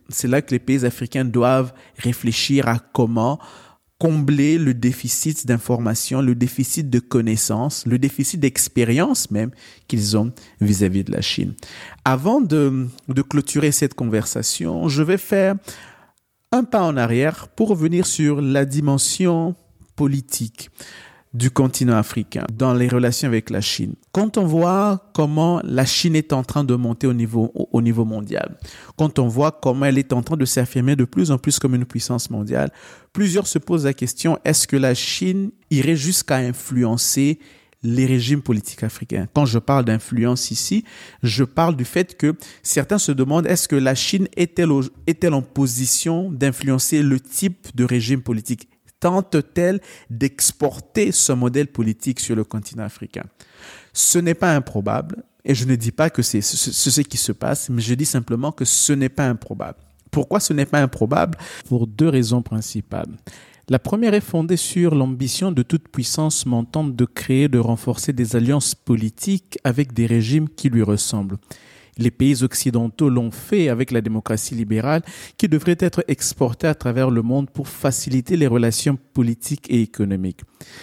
c'est 0.09 0.29
là 0.29 0.41
que 0.41 0.51
les 0.51 0.59
pays 0.59 0.87
africains 0.87 1.27
doivent 1.27 1.75
réfléchir 1.99 2.69
à 2.69 2.79
comment 2.79 3.39
combler 4.03 4.59
le 4.59 4.75
déficit 4.75 5.47
d'information, 5.47 6.23
le 6.23 6.35
déficit 6.35 6.91
de 6.91 6.99
connaissances, 6.99 7.87
le 7.87 8.01
déficit 8.01 8.41
d'expérience 8.41 9.31
même 9.31 9.53
qu'ils 9.87 10.17
ont 10.17 10.33
vis-à-vis 10.61 11.05
de 11.05 11.13
la 11.13 11.21
Chine. 11.21 11.55
Avant 12.05 12.41
de, 12.41 12.89
de 13.07 13.23
clôturer 13.23 13.71
cette 13.71 13.95
conversation, 13.95 14.89
je 14.89 15.05
vais 15.05 15.19
faire 15.19 15.55
un 16.51 16.65
pas 16.65 16.83
en 16.83 16.97
arrière 16.97 17.47
pour 17.47 17.69
revenir 17.69 18.05
sur 18.05 18.41
la 18.41 18.65
dimension 18.65 19.55
politique. 19.95 20.71
Du 21.35 21.51
continent 21.51 21.97
africain 21.97 22.45
dans 22.53 22.75
les 22.75 22.89
relations 22.89 23.27
avec 23.27 23.49
la 23.49 23.61
Chine. 23.61 23.95
Quand 24.13 24.37
on 24.37 24.45
voit 24.45 25.11
comment 25.15 25.61
la 25.65 25.87
Chine 25.87 26.15
est 26.15 26.33
en 26.33 26.43
train 26.43 26.65
de 26.65 26.75
monter 26.75 27.07
au 27.07 27.15
niveau, 27.15 27.53
au 27.55 27.81
niveau 27.81 28.05
mondial, 28.05 28.59
quand 28.97 29.19
on 29.19 29.29
voit 29.29 29.51
comment 29.51 29.87
elle 29.87 29.99
est 29.99 30.13
en 30.13 30.23
train 30.23 30.37
de 30.37 30.45
s'affirmer 30.45 30.95
de 30.95 31.05
plus 31.05 31.31
en 31.31 31.39
plus 31.39 31.59
comme 31.59 31.75
une 31.75 31.87
puissance 31.87 32.29
mondiale, 32.29 32.71
plusieurs 33.13 33.47
se 33.47 33.59
posent 33.59 33.85
la 33.85 33.95
question, 33.95 34.39
est-ce 34.45 34.67
que 34.67 34.77
la 34.77 34.95
Chine 34.95 35.51
irait 35.71 35.97
jusqu'à 35.97 36.37
influencer 36.37 37.39
les 37.83 38.05
régimes 38.05 38.43
politiques 38.43 38.83
africains? 38.83 39.27
Quand 39.33 39.47
je 39.47 39.59
parle 39.59 39.87
d'influence 39.87 40.51
ici, 40.51 40.85
je 41.23 41.45
parle 41.45 41.77
du 41.77 41.87
fait 41.87 42.17
que 42.17 42.35
certains 42.63 42.99
se 42.99 43.11
demandent 43.11 43.47
est-ce 43.47 43.69
que 43.69 43.77
la 43.77 43.95
Chine 43.95 44.29
est-elle, 44.37 44.71
est-elle 45.07 45.35
en 45.35 45.43
position 45.43 46.31
d'influencer 46.31 47.03
le 47.03 47.19
type 47.19 47.75
de 47.75 47.85
régime 47.85 48.21
politique 48.21 48.69
tente-t-elle 49.03 49.81
d'exporter 50.09 51.11
ce 51.13 51.33
modèle 51.33 51.67
politique 51.67 52.21
sur 52.21 52.37
le 52.37 52.45
continent 52.45 52.85
africain? 52.85 53.25
Ce 53.93 54.19
n'est 54.19 54.35
pas 54.35 54.55
improbable, 54.55 55.25
et 55.45 55.55
je 55.55 55.67
ne 55.67 55.75
dis 55.75 55.91
pas 55.91 56.09
que 56.09 56.23
c'est 56.23 56.41
ce 56.41 57.01
qui 57.03 57.17
se 57.17 57.33
passe, 57.33 57.69
mais 57.69 57.83
je 57.83 57.95
dis 57.95 58.07
simplement 58.07 58.53
que 58.53 58.65
ce 58.65 58.93
n'est 58.93 59.09
pas 59.09 59.27
improbable. 59.29 59.79
Pourquoi 60.13 60.39
ce 60.41 60.53
n'est 60.53 60.67
pas 60.67 60.81
improbable? 60.81 61.37
Pour 61.69 61.87
deux 61.87 62.09
raisons 62.09 62.43
principales. 62.43 63.11
La 63.69 63.79
première 63.79 64.15
est 64.15 64.21
fondée 64.21 64.57
sur 64.57 64.95
l'ambition 64.95 65.51
de 65.51 65.63
toute 65.63 65.89
puissance 65.89 66.47
montante 66.47 66.95
de 66.95 67.05
créer, 67.05 67.49
de 67.49 67.59
renforcer 67.59 68.13
des 68.13 68.37
alliances 68.37 68.75
politiques 68.75 69.59
avec 69.65 69.93
des 69.93 70.07
régimes 70.07 70.49
qui 70.49 70.69
lui 70.69 70.83
ressemblent. 70.83 71.39
Les 71.99 72.11
pays 72.11 72.43
occidentaux 72.43 73.11
l'ont 73.11 73.31
fait 73.31 73.69
avec 73.69 73.91
la 73.91 74.01
démocratie 74.01 74.55
libérale 74.55 75.03
qui 75.37 75.49
devrait 75.49 75.77
être 75.79 76.03
exportée 76.09 76.67
à 76.67 76.75
travers 76.75 77.11
le 77.11 77.21
monde 77.21 77.51
pour 77.51 77.69
faciliter 77.69 78.37
les 78.37 78.47
relations 78.47 78.99
politiques 79.13 79.71
et 79.71 79.83
économiques. 79.83 80.41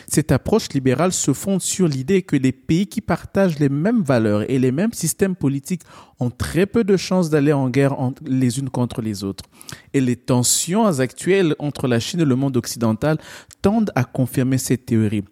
Cette 0.08 0.32
approche 0.32 0.70
libérale 0.70 1.12
se 1.12 1.34
fonde 1.34 1.62
sur 1.62 1.88
l'idée 1.88 2.22
que 2.22 2.36
les 2.36 2.52
pays 2.52 2.86
qui 2.86 3.02
partagent 3.02 3.58
les 3.58 3.70
mêmes 3.70 4.04
valeurs 4.04 4.50
et 4.50 4.60
les 4.60 4.72
mêmes 4.72 4.94
systèmes 4.94 5.36
politiques 5.36 5.82
ont 6.20 6.30
très 6.30 6.68
peu 6.68 6.84
de 6.84 6.98
chances 6.98 7.30
d'aller 7.30 7.54
en 7.54 7.70
guerre 7.70 7.96
les 8.26 8.60
unes 8.60 8.70
contre 8.70 9.02
les 9.02 9.24
autres. 9.24 9.46
Et 9.94 10.02
les 10.02 10.16
tensions 10.16 10.86
actuelles 11.00 11.56
entre 11.58 11.88
la 11.88 12.00
Chine 12.00 12.20
et 12.20 12.26
le 12.26 12.36
monde 12.36 12.58
occidental 12.58 13.18
tendent 13.62 13.92
à 13.96 14.04
confirmer 14.04 14.58
cette 14.58 14.86
théorie. 14.86 15.24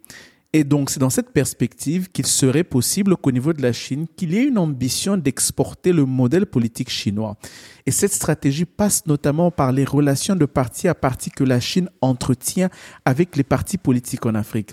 Et 0.54 0.64
donc, 0.64 0.88
c'est 0.88 1.00
dans 1.00 1.10
cette 1.10 1.30
perspective 1.32 2.08
qu'il 2.10 2.26
serait 2.26 2.64
possible 2.64 3.18
qu'au 3.18 3.32
niveau 3.32 3.52
de 3.52 3.60
la 3.60 3.74
Chine, 3.74 4.06
qu'il 4.16 4.32
y 4.32 4.38
ait 4.38 4.48
une 4.48 4.56
ambition 4.56 5.18
d'exporter 5.18 5.92
le 5.92 6.06
modèle 6.06 6.46
politique 6.46 6.88
chinois. 6.88 7.36
Et 7.84 7.90
cette 7.90 8.14
stratégie 8.14 8.64
passe 8.64 9.06
notamment 9.06 9.50
par 9.50 9.72
les 9.72 9.84
relations 9.84 10.36
de 10.36 10.46
parti 10.46 10.88
à 10.88 10.94
parti 10.94 11.30
que 11.30 11.44
la 11.44 11.60
Chine 11.60 11.90
entretient 12.00 12.70
avec 13.04 13.36
les 13.36 13.42
partis 13.44 13.76
politiques 13.76 14.24
en 14.24 14.34
Afrique. 14.34 14.70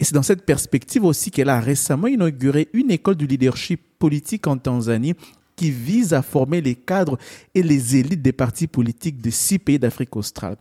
Et 0.00 0.04
c'est 0.04 0.14
dans 0.14 0.22
cette 0.22 0.46
perspective 0.46 1.04
aussi 1.04 1.30
qu'elle 1.30 1.50
a 1.50 1.60
récemment 1.60 2.06
inauguré 2.06 2.68
une 2.72 2.90
école 2.90 3.16
du 3.16 3.26
leadership 3.26 3.82
politique 3.98 4.46
en 4.46 4.56
Tanzanie 4.56 5.14
qui 5.56 5.70
vise 5.70 6.14
à 6.14 6.22
former 6.22 6.62
les 6.62 6.76
cadres 6.76 7.18
et 7.54 7.62
les 7.62 7.96
élites 7.96 8.22
des 8.22 8.32
partis 8.32 8.68
politiques 8.68 9.20
de 9.20 9.28
six 9.28 9.58
pays 9.58 9.78
d'Afrique 9.78 10.16
australe. 10.16 10.56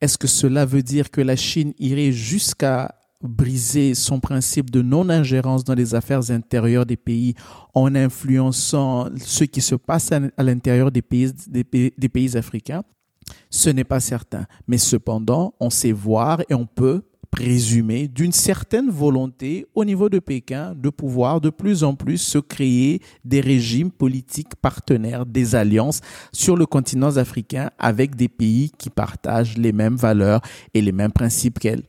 Est-ce 0.00 0.18
que 0.18 0.26
cela 0.26 0.64
veut 0.64 0.82
dire 0.82 1.12
que 1.12 1.20
la 1.20 1.36
Chine 1.36 1.74
irait 1.78 2.10
jusqu'à 2.10 2.94
briser 3.24 3.94
son 3.94 4.20
principe 4.20 4.70
de 4.70 4.82
non-ingérence 4.82 5.64
dans 5.64 5.74
les 5.74 5.94
affaires 5.94 6.30
intérieures 6.30 6.86
des 6.86 6.96
pays 6.96 7.34
en 7.74 7.94
influençant 7.94 9.08
ce 9.16 9.44
qui 9.44 9.60
se 9.60 9.74
passe 9.74 10.12
à 10.12 10.42
l'intérieur 10.42 10.90
des 10.90 11.02
pays, 11.02 11.32
des 11.48 11.64
pays, 11.64 12.36
africains 12.36 12.82
Ce 13.50 13.70
n'est 13.70 13.84
pas 13.84 14.00
certain. 14.00 14.46
Mais 14.68 14.78
cependant, 14.78 15.54
on 15.60 15.70
sait 15.70 15.92
voir 15.92 16.42
et 16.48 16.54
on 16.54 16.66
peut 16.66 17.02
présumer 17.30 18.06
d'une 18.06 18.30
certaine 18.30 18.90
volonté 18.90 19.66
au 19.74 19.84
niveau 19.84 20.08
de 20.08 20.20
Pékin 20.20 20.72
de 20.76 20.88
pouvoir 20.88 21.40
de 21.40 21.50
plus 21.50 21.82
en 21.82 21.96
plus 21.96 22.18
se 22.18 22.38
créer 22.38 23.00
des 23.24 23.40
régimes 23.40 23.90
politiques 23.90 24.54
partenaires, 24.54 25.26
des 25.26 25.56
alliances 25.56 26.00
sur 26.32 26.56
le 26.56 26.64
continent 26.64 27.16
africain 27.16 27.70
avec 27.76 28.14
des 28.14 28.28
pays 28.28 28.70
qui 28.78 28.88
partagent 28.88 29.58
les 29.58 29.72
mêmes 29.72 29.96
valeurs 29.96 30.42
et 30.74 30.80
les 30.80 30.92
mêmes 30.92 31.10
principes 31.10 31.58
qu'elles. 31.58 31.82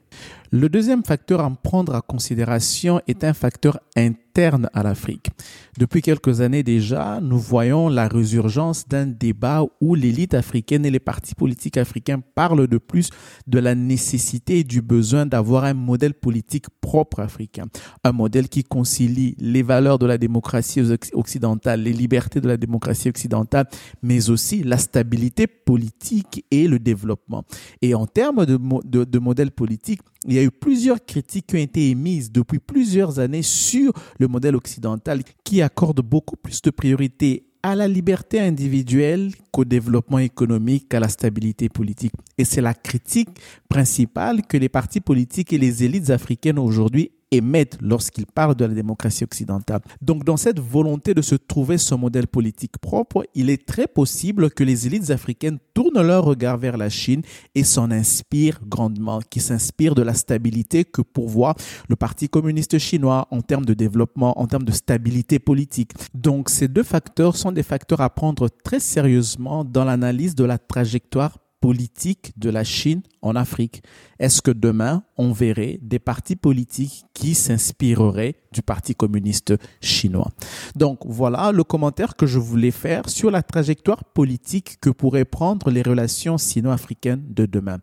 Le 0.51 0.69
deuxième 0.69 1.03
facteur 1.03 1.41
à 1.41 1.50
prendre 1.50 1.93
en 1.95 2.01
considération 2.01 3.01
est 3.07 3.24
un 3.24 3.34
facteur 3.34 3.79
interne 3.98 4.69
à 4.74 4.84
l'Afrique. 4.84 5.29
Depuis 5.77 6.01
quelques 6.01 6.39
années 6.39 6.63
déjà, 6.63 7.19
nous 7.22 7.38
voyons 7.38 7.89
la 7.89 8.07
résurgence 8.07 8.88
d'un 8.88 9.05
débat 9.05 9.63
où 9.81 9.95
l'élite 9.95 10.34
africaine 10.34 10.86
et 10.86 10.91
les 10.91 11.00
partis 11.00 11.36
politiques 11.36 11.75
africains 11.75 12.22
parlent 12.36 12.67
de 12.67 12.77
plus 12.77 13.10
de 13.48 13.60
la 13.60 13.75
nécessité 13.75 14.60
et 14.60 14.63
du 14.63 14.81
besoin 14.81 15.25
d'avoir 15.25 15.65
un 15.65 15.74
modèle 15.74 16.13
politique 16.13 16.67
propre 16.79 17.19
africain. 17.19 17.65
Un 18.03 18.12
modèle 18.13 18.48
qui 18.48 18.63
concilie 18.63 19.36
les 19.39 19.63
valeurs 19.63 20.00
de 20.00 20.05
la 20.05 20.17
démocratie 20.17 20.81
occidentale, 21.13 21.81
les 21.81 21.93
libertés 21.93 22.39
de 22.39 22.48
la 22.48 22.57
démocratie 22.57 23.10
occidentale, 23.10 23.67
mais 24.01 24.29
aussi 24.29 24.63
la 24.63 24.77
stabilité 24.77 25.48
politique 25.48 26.45
et 26.51 26.67
le 26.67 26.79
développement. 26.79 27.43
Et 27.81 27.93
en 27.93 28.05
termes 28.05 28.45
de, 28.45 28.57
de, 28.86 29.03
de 29.03 29.19
modèle 29.19 29.51
politique, 29.51 30.01
il 30.27 30.33
y 30.33 30.39
a 30.39 30.43
eu 30.43 30.51
plusieurs 30.51 31.03
critiques 31.05 31.47
qui 31.47 31.55
ont 31.55 31.59
été 31.59 31.89
émises 31.89 32.31
depuis 32.31 32.59
plusieurs 32.59 33.19
années 33.19 33.43
sur 33.43 33.93
le 34.19 34.27
modèle 34.27 34.55
occidental 34.55 35.21
qui 35.43 35.62
accorde 35.62 36.01
beaucoup 36.01 36.35
plus 36.35 36.62
de 36.62 36.71
priorité 36.71 37.45
à 37.62 37.75
la 37.75 37.88
liberté 37.88 38.39
individuelle 38.39 39.31
qu'au 39.51 39.65
développement 39.65 40.19
économique, 40.19 40.88
qu'à 40.88 41.00
la 41.00 41.09
stabilité 41.09 41.67
politique. 41.67 42.13
Et 42.38 42.45
c'est 42.45 42.62
la 42.62 42.75
critique 42.75 43.29
principale 43.69 44.43
que 44.43 44.57
les 44.57 44.69
partis 44.69 45.01
politiques 45.01 45.51
et 45.51 45.57
les 45.57 45.83
élites 45.83 46.12
africaines 46.12 46.59
aujourd'hui 46.59 47.12
émettent 47.36 47.77
lorsqu'ils 47.82 48.25
parlent 48.25 48.56
de 48.56 48.65
la 48.65 48.74
démocratie 48.74 49.24
occidentale. 49.24 49.82
Donc 50.01 50.24
dans 50.24 50.38
cette 50.38 50.60
volonté 50.60 51.13
de 51.13 51.22
se 51.22 51.36
trouver 51.36 51.77
ce 51.77 51.96
modèle 51.96 52.27
politique 52.27 52.77
propre, 52.77 53.25
il 53.36 53.50
est 53.50 53.65
très 53.65 53.88
possible 53.88 54.50
que 54.50 54.63
les 54.63 54.88
élites 54.88 55.12
africaines 55.12 55.60
tournent 55.74 56.01
leur 56.01 56.25
regard 56.25 56.58
vers 56.58 56.77
la 56.77 56.89
Chine 56.89 57.22
et 57.54 57.63
s'en 57.63 57.92
inspirent 57.92 58.60
grandement, 58.65 59.20
qui 59.30 59.39
s'inspirent 59.39 59.96
de 59.96 60.01
la 60.01 60.13
stabilité 60.13 60.86
que 60.86 61.01
pourvoit 61.01 61.56
le 61.89 61.96
Parti 61.96 62.30
communiste 62.30 62.77
chinois 62.77 63.27
en 63.32 63.42
termes 63.42 63.65
de 63.65 63.74
développement, 63.74 64.39
en 64.39 64.48
termes 64.48 64.63
de 64.63 64.72
stabilité 64.72 65.39
politique. 65.39 65.92
Donc 66.13 66.50
ces 66.50 66.68
deux 66.68 66.84
facteurs 66.84 67.36
sont 67.36 67.51
des 67.51 67.63
facteurs 67.63 68.01
à 68.01 68.10
prendre 68.10 68.50
très 68.63 68.80
sérieusement 68.80 69.63
dans 69.63 69.86
l'analyse 69.86 70.36
de 70.36 70.44
la 70.44 70.58
trajectoire 70.58 71.38
politique 71.65 72.31
de 72.38 72.51
la 72.51 72.63
Chine 72.63 73.01
en 73.24 73.36
Afrique 73.36 73.81
Est-ce 74.19 74.43
que 74.43 74.51
demain, 74.51 75.01
on 75.17 75.31
verrait 75.31 75.79
des 75.81 75.98
partis 75.98 76.36
politiques 76.36 77.05
qui 77.15 77.34
s'inspireraient 77.34 78.36
du 78.51 78.62
Parti 78.62 78.93
communiste 78.93 79.55
chinois? 79.81 80.29
Donc 80.75 81.00
voilà 81.07 81.51
le 81.51 81.63
commentaire 81.63 82.15
que 82.15 82.27
je 82.27 82.38
voulais 82.38 82.69
faire 82.69 83.10
sur 83.10 83.31
la 83.31 83.41
trajectoire 83.41 84.03
politique 84.03 84.77
que 84.79 84.91
pourraient 84.91 85.25
prendre 85.25 85.72
les 85.72 85.81
relations 85.81 86.38
sino-africaines 86.38 87.24
de 87.29 87.48
demain. 87.48 87.79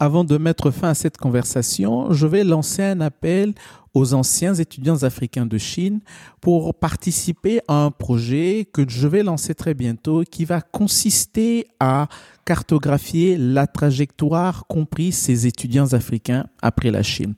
Avant 0.00 0.24
de 0.24 0.36
mettre 0.36 0.72
fin 0.72 0.88
à 0.88 0.94
cette 0.94 1.16
conversation, 1.16 2.12
je 2.12 2.26
vais 2.26 2.42
lancer 2.42 2.82
un 2.82 3.00
appel 3.00 3.54
aux 3.94 4.14
anciens 4.14 4.54
étudiants 4.54 5.02
africains 5.02 5.46
de 5.46 5.58
Chine 5.58 6.00
pour 6.40 6.74
participer 6.74 7.60
à 7.68 7.84
un 7.84 7.90
projet 7.90 8.66
que 8.72 8.88
je 8.88 9.06
vais 9.06 9.22
lancer 9.22 9.54
très 9.54 9.74
bientôt 9.74 10.22
qui 10.30 10.44
va 10.44 10.60
consister 10.60 11.68
à 11.78 12.08
cartographier 12.44 13.36
la 13.36 13.66
trajectoire 13.66 14.66
compris 14.66 15.12
ces 15.12 15.46
étudiants 15.46 15.92
africains 15.92 16.46
après 16.60 16.90
la 16.90 17.02
Chine. 17.02 17.34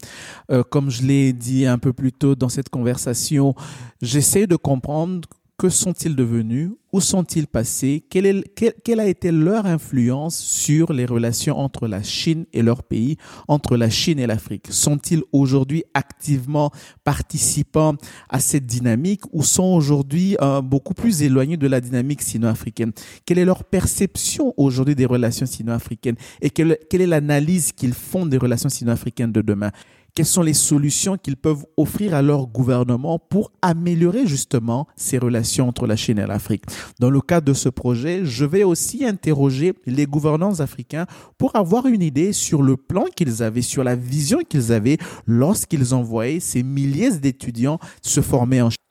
Euh, 0.51 0.63
comme 0.63 0.91
je 0.91 1.03
l'ai 1.03 1.33
dit 1.33 1.67
un 1.67 1.79
peu 1.79 1.93
plus 1.93 2.13
tôt 2.13 2.35
dans 2.35 2.49
cette 2.49 2.69
conversation, 2.69 3.55
j'essaie 4.01 4.47
de 4.47 4.57
comprendre 4.57 5.29
que 5.57 5.69
sont-ils 5.69 6.17
devenus? 6.17 6.71
Où 6.93 7.01
sont-ils 7.01 7.47
passés? 7.47 8.05
Quelle, 8.11 9.01
a 9.01 9.07
été 9.07 9.31
leur 9.31 9.67
influence 9.67 10.37
sur 10.37 10.93
les 10.93 11.07
relations 11.07 11.59
entre 11.59 11.89
la 11.89 12.03
Chine 12.03 12.47
et 12.53 12.63
leur 12.63 12.83
pays, 12.83 13.17
entre 13.49 13.77
la 13.77 13.89
Chine 13.89 14.19
et 14.19 14.27
l'Afrique? 14.27 14.67
Sont-ils 14.71 15.23
aujourd'hui 15.33 15.85
activement 15.95 16.71
participants 17.05 17.95
à 18.29 18.41
cette 18.41 18.67
dynamique 18.67 19.23
ou 19.33 19.43
sont 19.43 19.65
aujourd'hui 19.65 20.37
euh, 20.41 20.61
beaucoup 20.61 20.95
plus 20.95 21.23
éloignés 21.23 21.57
de 21.57 21.67
la 21.69 21.81
dynamique 21.81 22.23
sino-africaine? 22.23 22.93
Quelle 23.25 23.39
est 23.39 23.45
leur 23.45 23.65
perception 23.65 24.55
aujourd'hui 24.57 24.95
des 24.95 25.07
relations 25.07 25.47
sino-africaines 25.47 26.17
et 26.43 26.51
quelle, 26.51 26.79
quelle 26.91 27.01
est 27.01 27.07
l'analyse 27.07 27.73
qu'ils 27.73 27.95
font 27.95 28.27
des 28.27 28.39
relations 28.39 28.69
sino-africaines 28.69 29.33
de 29.33 29.41
demain? 29.41 29.71
Quelles 30.15 30.27
sont 30.27 30.43
les 30.43 30.55
solutions 30.55 31.17
qu'ils 31.17 31.37
peuvent 31.37 31.65
offrir 31.77 32.15
à 32.15 32.23
leur 32.23 32.47
gouvernement 32.47 33.19
pour 33.19 33.51
améliorer 33.63 34.27
justement 34.27 34.87
ces 34.97 35.19
relations 35.19 35.69
entre 35.69 35.87
la 35.87 35.97
Chine 35.97 36.19
et 36.19 36.27
l'Afrique. 36.27 36.65
Dans 37.01 37.11
le 37.11 37.21
cadre 37.21 37.47
de 37.47 37.53
ce 37.53 37.69
projet, 37.69 38.25
je 38.25 38.45
vais 38.45 38.63
aussi 38.63 39.05
interroger 39.05 39.75
les 39.87 40.07
gouvernants 40.07 40.61
africains 40.61 41.07
pour 41.37 41.57
avoir 41.57 41.87
une 41.87 42.03
idée 42.03 42.33
sur 42.33 42.63
le 42.63 42.77
plan 42.77 43.07
qu'ils 43.17 43.43
avaient, 43.43 43.63
sur 43.63 43.83
la 43.83 43.97
vision 43.97 44.39
qu'ils 44.49 44.73
avaient 44.73 44.99
lorsqu'ils 45.27 45.95
envoyaient 45.95 46.41
ces 46.41 46.63
milliers 46.63 47.19
d'étudiants 47.19 47.79
se 48.03 48.21
former 48.21 48.63
en 48.63 48.71
Chine. 48.71 48.84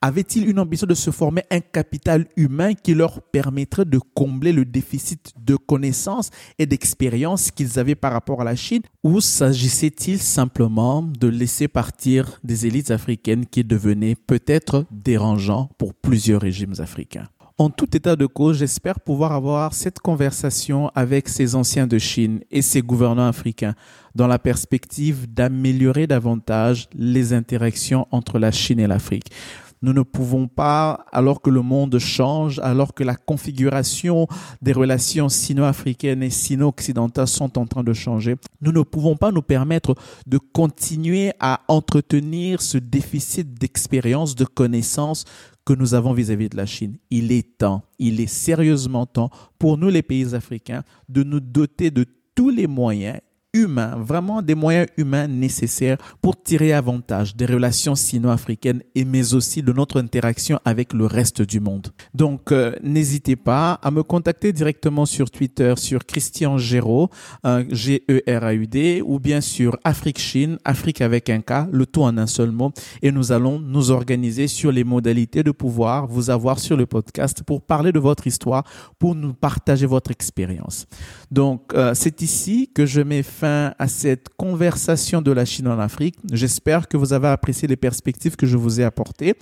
Avait-il 0.00 0.48
une 0.48 0.58
ambition 0.58 0.86
de 0.86 0.94
se 0.94 1.10
former 1.10 1.42
un 1.50 1.60
capital 1.60 2.26
humain 2.36 2.74
qui 2.74 2.94
leur 2.94 3.20
permettrait 3.22 3.84
de 3.84 3.98
combler 4.14 4.52
le 4.52 4.64
déficit 4.64 5.32
de 5.38 5.56
connaissances 5.56 6.30
et 6.58 6.66
d'expérience 6.66 7.50
qu'ils 7.50 7.78
avaient 7.78 7.94
par 7.94 8.12
rapport 8.12 8.40
à 8.40 8.44
la 8.44 8.56
Chine 8.56 8.82
ou 9.02 9.20
s'agissait-il 9.20 10.18
simplement 10.18 11.02
de 11.02 11.28
laisser 11.28 11.68
partir 11.68 12.38
des 12.44 12.66
élites 12.66 12.90
africaines 12.90 13.46
qui 13.46 13.64
devenaient 13.64 14.14
peut-être 14.14 14.84
dérangeants 14.90 15.68
pour 15.78 15.94
plusieurs 15.94 16.42
régimes 16.42 16.74
africains? 16.78 17.28
En 17.60 17.70
tout 17.70 17.96
état 17.96 18.14
de 18.14 18.26
cause, 18.26 18.58
j'espère 18.58 19.00
pouvoir 19.00 19.32
avoir 19.32 19.74
cette 19.74 19.98
conversation 19.98 20.92
avec 20.94 21.28
ces 21.28 21.56
anciens 21.56 21.88
de 21.88 21.98
Chine 21.98 22.38
et 22.52 22.62
ces 22.62 22.82
gouvernants 22.82 23.26
africains 23.26 23.74
dans 24.14 24.28
la 24.28 24.38
perspective 24.38 25.26
d'améliorer 25.32 26.06
davantage 26.06 26.88
les 26.94 27.32
interactions 27.32 28.06
entre 28.12 28.38
la 28.38 28.52
Chine 28.52 28.78
et 28.78 28.86
l'Afrique. 28.86 29.32
Nous 29.82 29.92
ne 29.92 30.02
pouvons 30.02 30.48
pas, 30.48 31.04
alors 31.12 31.40
que 31.40 31.50
le 31.50 31.62
monde 31.62 31.98
change, 31.98 32.58
alors 32.60 32.94
que 32.94 33.04
la 33.04 33.14
configuration 33.14 34.26
des 34.60 34.72
relations 34.72 35.28
sino-africaines 35.28 36.22
et 36.22 36.30
sino-occidentales 36.30 37.28
sont 37.28 37.58
en 37.58 37.66
train 37.66 37.84
de 37.84 37.92
changer, 37.92 38.36
nous 38.60 38.72
ne 38.72 38.82
pouvons 38.82 39.16
pas 39.16 39.30
nous 39.30 39.42
permettre 39.42 39.94
de 40.26 40.38
continuer 40.38 41.32
à 41.40 41.60
entretenir 41.68 42.60
ce 42.62 42.78
déficit 42.78 43.54
d'expérience, 43.54 44.34
de 44.34 44.44
connaissances 44.44 45.24
que 45.64 45.74
nous 45.74 45.94
avons 45.94 46.14
vis-à-vis 46.14 46.48
de 46.48 46.56
la 46.56 46.66
Chine. 46.66 46.96
Il 47.10 47.30
est 47.30 47.58
temps, 47.58 47.82
il 47.98 48.20
est 48.20 48.26
sérieusement 48.26 49.04
temps 49.04 49.30
pour 49.58 49.76
nous 49.76 49.90
les 49.90 50.02
pays 50.02 50.34
africains 50.34 50.82
de 51.08 51.22
nous 51.22 51.40
doter 51.40 51.90
de 51.90 52.06
tous 52.34 52.48
les 52.48 52.66
moyens 52.66 53.18
humains, 53.58 53.96
vraiment 53.96 54.42
des 54.42 54.54
moyens 54.54 54.88
humains 54.96 55.26
nécessaires 55.26 55.98
pour 56.22 56.42
tirer 56.42 56.72
avantage 56.72 57.36
des 57.36 57.46
relations 57.46 57.94
sino-africaines 57.94 58.82
et 58.94 59.04
mais 59.04 59.34
aussi 59.34 59.62
de 59.62 59.72
notre 59.72 60.00
interaction 60.00 60.58
avec 60.64 60.92
le 60.92 61.06
reste 61.06 61.42
du 61.42 61.60
monde. 61.60 61.88
Donc 62.14 62.52
euh, 62.52 62.74
n'hésitez 62.82 63.36
pas 63.36 63.72
à 63.82 63.90
me 63.90 64.02
contacter 64.02 64.52
directement 64.52 65.06
sur 65.06 65.30
Twitter 65.30 65.74
sur 65.76 66.04
Christian 66.04 66.58
Géraud, 66.58 67.10
euh, 67.46 67.64
G-E-R-A-U-D, 67.70 69.02
ou 69.04 69.18
bien 69.18 69.40
sur 69.40 69.76
Afrique 69.84 70.18
Chine, 70.18 70.58
Afrique 70.64 71.00
avec 71.00 71.30
un 71.30 71.40
K, 71.40 71.68
le 71.70 71.86
tout 71.86 72.02
en 72.02 72.16
un 72.18 72.26
seul 72.26 72.50
mot, 72.50 72.72
et 73.02 73.10
nous 73.10 73.32
allons 73.32 73.58
nous 73.58 73.90
organiser 73.90 74.48
sur 74.48 74.72
les 74.72 74.84
modalités 74.84 75.42
de 75.42 75.50
pouvoir 75.50 76.06
vous 76.06 76.30
avoir 76.30 76.58
sur 76.58 76.76
le 76.76 76.86
podcast 76.86 77.42
pour 77.42 77.62
parler 77.62 77.92
de 77.92 77.98
votre 77.98 78.26
histoire, 78.26 78.64
pour 78.98 79.14
nous 79.14 79.34
partager 79.34 79.86
votre 79.86 80.10
expérience. 80.10 80.86
Donc 81.30 81.72
euh, 81.74 81.92
c'est 81.94 82.22
ici 82.22 82.70
que 82.74 82.86
je 82.86 83.00
mets 83.00 83.22
à 83.78 83.88
cette 83.88 84.28
conversation 84.36 85.22
de 85.22 85.32
la 85.32 85.44
Chine 85.44 85.68
en 85.68 85.78
Afrique. 85.78 86.16
J'espère 86.32 86.88
que 86.88 86.96
vous 86.96 87.12
avez 87.12 87.28
apprécié 87.28 87.68
les 87.68 87.76
perspectives 87.76 88.36
que 88.36 88.46
je 88.46 88.56
vous 88.56 88.80
ai 88.80 88.84
apportées. 88.84 89.34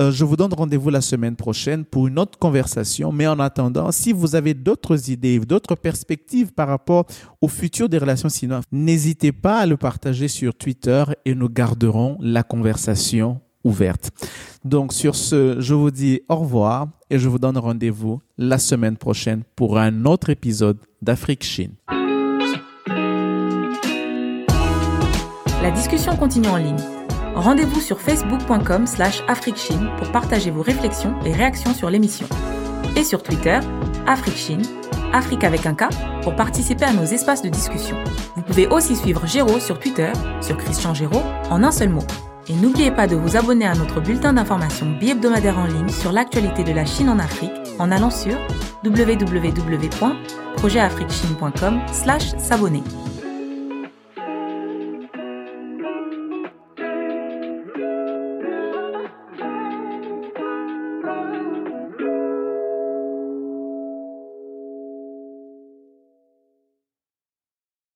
Euh, 0.00 0.12
je 0.12 0.24
vous 0.24 0.36
donne 0.36 0.52
rendez-vous 0.52 0.90
la 0.90 1.00
semaine 1.00 1.34
prochaine 1.34 1.84
pour 1.84 2.06
une 2.06 2.18
autre 2.18 2.38
conversation. 2.38 3.10
Mais 3.10 3.26
en 3.26 3.40
attendant, 3.40 3.90
si 3.90 4.12
vous 4.12 4.36
avez 4.36 4.54
d'autres 4.54 5.10
idées, 5.10 5.40
d'autres 5.40 5.74
perspectives 5.74 6.52
par 6.52 6.68
rapport 6.68 7.06
au 7.40 7.48
futur 7.48 7.88
des 7.88 7.98
relations 7.98 8.28
sino 8.28 8.60
n'hésitez 8.70 9.32
pas 9.32 9.58
à 9.58 9.66
le 9.66 9.76
partager 9.76 10.28
sur 10.28 10.54
Twitter 10.54 11.04
et 11.24 11.34
nous 11.34 11.48
garderons 11.48 12.16
la 12.20 12.42
conversation 12.42 13.40
ouverte. 13.64 14.10
Donc 14.64 14.92
sur 14.92 15.14
ce, 15.14 15.60
je 15.60 15.74
vous 15.74 15.90
dis 15.90 16.20
au 16.28 16.36
revoir 16.36 16.88
et 17.10 17.18
je 17.18 17.28
vous 17.28 17.38
donne 17.38 17.58
rendez-vous 17.58 18.20
la 18.36 18.58
semaine 18.58 18.96
prochaine 18.96 19.42
pour 19.56 19.78
un 19.78 20.04
autre 20.04 20.30
épisode 20.30 20.78
d'Afrique 21.02 21.44
Chine. 21.44 21.72
La 25.62 25.70
discussion 25.72 26.16
continue 26.16 26.48
en 26.48 26.56
ligne. 26.56 26.78
Rendez-vous 27.34 27.80
sur 27.80 28.00
facebook.com 28.00 28.86
slash 28.86 29.24
pour 29.98 30.12
partager 30.12 30.52
vos 30.52 30.62
réflexions 30.62 31.16
et 31.24 31.32
réactions 31.32 31.74
sur 31.74 31.90
l'émission. 31.90 32.28
Et 32.96 33.02
sur 33.02 33.24
Twitter, 33.24 33.58
AfriqueChine, 34.06 34.62
Afrique 35.12 35.42
avec 35.42 35.66
un 35.66 35.74
K, 35.74 35.88
pour 36.22 36.36
participer 36.36 36.84
à 36.84 36.92
nos 36.92 37.02
espaces 37.04 37.42
de 37.42 37.48
discussion. 37.48 37.96
Vous 38.36 38.42
pouvez 38.42 38.68
aussi 38.68 38.94
suivre 38.94 39.26
Géraud 39.26 39.58
sur 39.58 39.80
Twitter, 39.80 40.12
sur 40.40 40.56
Christian 40.56 40.94
Géraud, 40.94 41.24
en 41.50 41.64
un 41.64 41.72
seul 41.72 41.88
mot. 41.88 42.04
Et 42.48 42.54
n'oubliez 42.54 42.92
pas 42.92 43.08
de 43.08 43.16
vous 43.16 43.36
abonner 43.36 43.66
à 43.66 43.74
notre 43.74 44.00
bulletin 44.00 44.34
d'information 44.34 44.86
bi-hebdomadaire 44.98 45.58
en 45.58 45.66
ligne 45.66 45.88
sur 45.88 46.12
l'actualité 46.12 46.62
de 46.62 46.70
la 46.72 46.86
Chine 46.86 47.08
en 47.08 47.18
Afrique 47.18 47.50
en 47.78 47.90
allant 47.90 48.10
sur 48.10 48.36
www.projetafriquechine.com 48.84 51.80
slash 51.92 52.36
s'abonner. 52.38 52.84